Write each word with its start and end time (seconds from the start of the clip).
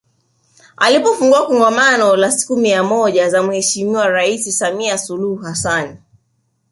Alipofungua 0.77 1.47
Kongamano 1.47 2.15
la 2.15 2.31
siku 2.31 2.57
mia 2.57 2.83
moja 2.83 3.29
za 3.29 3.43
Mheshimiwa 3.43 4.07
Rais 4.07 4.57
Samia 4.57 4.97
Suluhu 4.97 5.35
Hassan 5.43 5.97